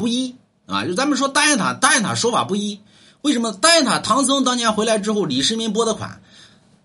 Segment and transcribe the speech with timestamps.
[0.00, 0.34] 不一
[0.66, 0.86] 啊。
[0.86, 2.80] 就咱们说大雁塔，大雁塔说法不一，
[3.20, 3.52] 为什么？
[3.52, 6.22] 大雁塔唐僧当年回来之后，李世民拨的款，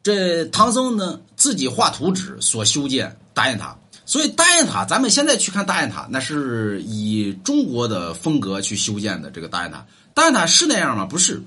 [0.03, 3.77] 这唐僧呢自己画图纸所修建大雁塔。
[4.07, 9.31] 所以大雁塔，咱们现在去看大雁塔，那是以中国的风格去修建的。
[9.31, 11.05] 这个大雁塔，大雁塔是那样吗？
[11.05, 11.41] 不是，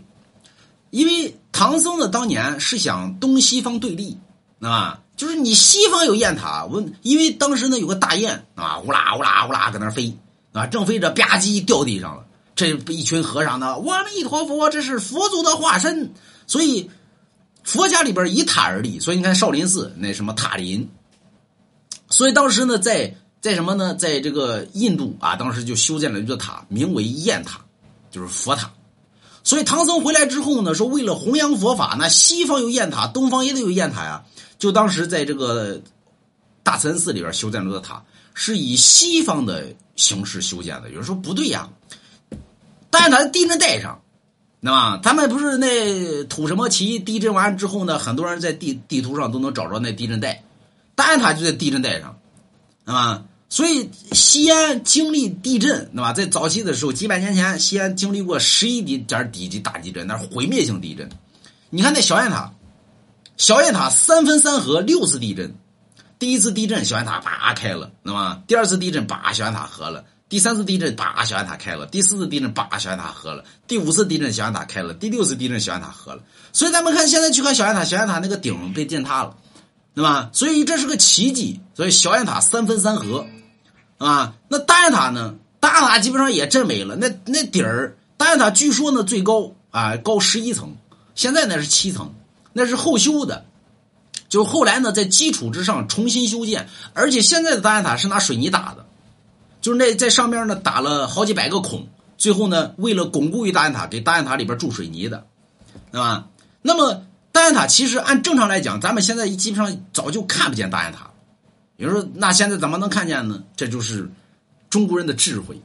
[0.90, 4.18] 因为唐僧呢当年是想东西方对立，
[4.60, 10.12] 啊，就是你西方有雁塔，我因为当时呢有个大雁啊，乌拉乌拉乌拉搁那飞
[10.52, 12.24] 啊，正飞着吧唧掉地上了。
[12.54, 16.12] 这一群和尚呢，阿弥陀佛，这是佛祖的化身，
[16.46, 16.90] 所以
[17.62, 18.98] 佛家里边以塔而立。
[18.98, 20.88] 所以你看少林寺那什么塔林。
[22.08, 23.94] 所以当时呢，在在什么呢？
[23.94, 27.60] 在这个印度啊，当时就修建了一座塔，名为雁塔，
[28.10, 28.72] 就是佛塔。
[29.44, 34.24] 所以唐僧回来之后呢，说为了弘扬佛法，那西方有雁塔，东方也得有雁塔呀。
[34.58, 35.80] 就当时在这个
[36.68, 38.04] 大慈寺里边修建了的塔，
[38.34, 40.90] 是以西方的形式修建的。
[40.90, 41.70] 有人说不对呀，
[42.90, 44.02] 大雁塔在地震带上，
[44.60, 50.44] 那么他们不是那土什么旗地震完之后呢，很多人在地地图上都能找着那地震带。
[50.94, 52.18] 大雁塔就在地震带上，
[52.84, 56.12] 啊，所以西安经历地震，对吧？
[56.12, 61.08] 在早期的时候，几百年前，西安经历过十一点几级大地震，那是毁灭性地震。
[61.70, 62.52] 你看那小雁塔，
[63.38, 65.54] 小雁塔三分三合，六次地震。
[66.18, 76.22] 第一次地震，小雁塔叭开了，那么第二次地震，叭小雁塔合了；第三次地震，叭小雁塔开了；第四次地震，叭小雁塔合了；第五次地震，小雁塔开了；第六次地震，小雁塔合了。
[76.52, 79.36] 所以咱们看现在去看小雁塔，小雁塔那个顶被震塌了。
[79.94, 80.30] 对吧？
[80.32, 81.58] 所以这是个奇迹。
[81.74, 83.26] 所以小雁塔三分三合，
[83.96, 85.34] 啊，那大雁塔呢？
[85.58, 86.94] 大雁塔基本上也震没了。
[86.94, 90.76] 那那底儿，大雁塔据说呢最高啊高十一层，
[91.16, 92.14] 现在那是七层，
[92.52, 93.44] 那是后修的，
[94.28, 96.68] 就后来呢在基础之上重新修建。
[96.94, 98.86] 而且现在的大雁塔是拿水泥打的，
[99.60, 105.26] 就是那在上面呢打了好几百个孔，最后呢为了巩固于大雁塔，给大雁塔里边注水泥的，
[105.92, 106.26] 对吧？
[106.62, 107.02] 那么。
[107.30, 111.10] 大雁塔其实按正常来讲，咱们现在基本上早就看不见大雁塔。
[111.76, 113.44] 有人说，那现在怎么能看见呢？
[113.54, 114.10] 这就是
[114.68, 115.60] 中国人的智慧，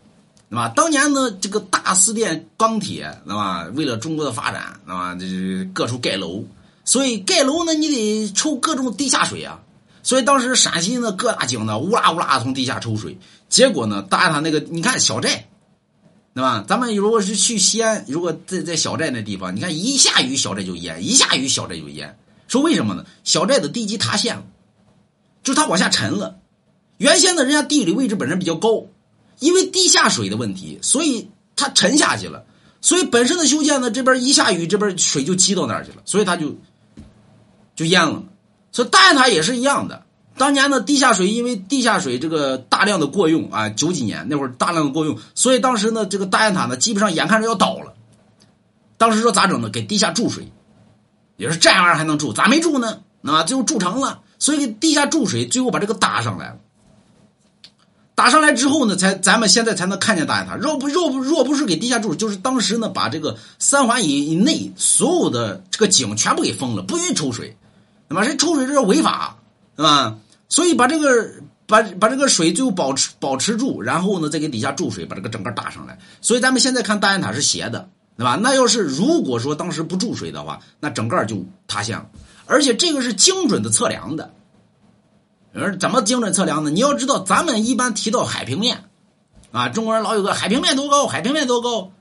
[0.52, 0.70] 对吧？
[0.76, 3.64] 当年呢，这个大四电钢铁，对吧？
[3.74, 5.16] 为了中国的发展，对吧？
[5.16, 6.44] 这各处盖楼，
[6.86, 9.62] 所以盖楼呢，你得抽各种地下水啊。
[10.04, 13.18] 所以当时陕西呢各大井呢，乌拉乌拉从地下抽水。
[13.50, 15.48] 结果呢，大雁塔那个，你看小寨。
[16.36, 16.66] 对吧？
[16.68, 22.18] 咱们如果是去西安，如果在在小寨那地方，你看一下雨小寨就淹，一下雨小寨就淹。
[22.48, 23.06] 说为什么呢？
[23.24, 24.44] 小寨的地基塌陷了，
[25.44, 26.40] 就是它往下沉了。
[26.98, 28.88] 原先呢，人家地理位置本身比较高，
[29.38, 32.46] 因为地下水的问题，所以它沉下去了。
[32.82, 36.56] 所以本身的修建呢，这边一下雨，这边水就积到那儿去了，所以它就
[37.76, 38.24] 就淹了。
[38.72, 40.04] 所以大雁塔也是一样的。
[40.36, 47.94] 当年呢，地下水因为地下水这个大量的过用啊，九几年那会儿大量的过用，所以当时呢，这个大雁塔呢，基本上眼看着要倒了。
[48.98, 49.70] 当时说咋整呢？
[49.70, 50.52] 给地下注水，
[51.38, 52.34] 也是这玩意儿还能注？
[52.34, 53.02] 咋没注呢？
[53.24, 56.58] 啊，最后注成了，所以给地下注水，最后把这个搭上来了。
[58.16, 60.56] 打上来之后呢，才咱们现在才能看见大雁塔。
[60.56, 67.56] 若不若不若不是给地下注，就是当时呢，把这个三环以以内所有的这个井全部给封了，不允抽水。
[68.08, 69.38] 那么这抽水这是违法，
[69.75, 70.18] 对吧？
[70.50, 71.31] 所以把这个
[71.66, 75.97] 把把这个水最后保持保持住，然后呢再给底下注水，把这个整个打上来。
[76.22, 78.38] 所以咱们现在看大雁塔是斜的，对吧？
[78.42, 82.06] 那要是如果说当时不注水的话，那整个就塌陷了。
[82.46, 84.31] 而且这个是精准的测量的。
[85.56, 86.72] 而怎么精准测量呢？
[86.72, 88.86] 你要知道，咱们一般提到海平面，
[89.52, 91.92] 啊，中国人老有个海平面多高，海平面多高，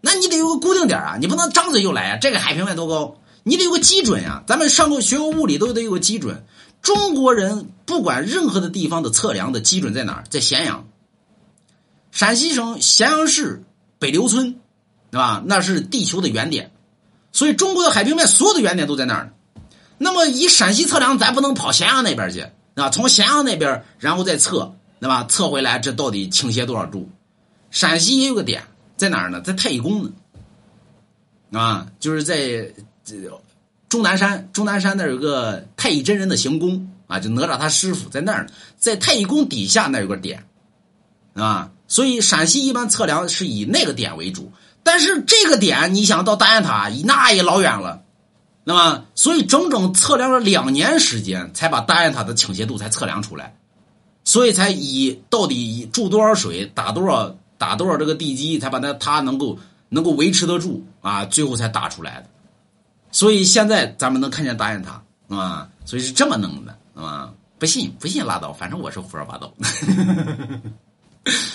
[0.00, 2.16] 那你得有个固定点啊，你不能张嘴就来啊。
[2.18, 4.42] 这个海平面多高，你得有个基准呀。
[4.48, 6.44] 咱们上过学过物理，都得有个基准。
[6.82, 10.86] 中国人不管任何的地方的测量的基准在哪儿，在咸阳，
[12.10, 13.62] 陕西省咸阳市
[13.98, 14.56] 北流村，
[15.10, 15.42] 对吧？
[15.46, 16.72] 那是地球的原点，
[17.32, 19.32] 所以中国的海平面所有的原点都在那儿。
[19.96, 25.24] 那么以陕西测量，咱不能跑咸阳那边去啊，从咸阳那边然后再测，对吧？
[25.24, 27.08] 测回来这到底倾斜多少度？
[27.70, 28.62] 陕西也有个点
[28.98, 29.40] 在哪儿呢？
[29.40, 30.10] 在太乙宫呢，
[31.58, 32.74] 啊，就是在。
[33.04, 33.16] 这
[33.88, 40.46] 终南山，终南山那儿有个太乙真人的行宫啊，就哪吒他师傅在那儿，在太乙宫底下那有个点，
[41.34, 44.50] 啊，所以陕西一般测量是以那个点为主。
[44.82, 48.02] 但是这个点，你想到大雁塔，那也老远了，
[48.64, 53.54] 那么所以整整测量了两年时间，才把大雁塔的倾斜度才测量出来，
[54.24, 59.58] 所以才以到底注多少水，打多少打多少这个地基，才把它它能够
[59.88, 62.28] 能够维持得住啊，最后才打出来的。
[63.14, 69.54] 所以现在咱们能看见大雁塔啊，所以是这么弄的啊，不信不信拉倒，反正我是胡说八道。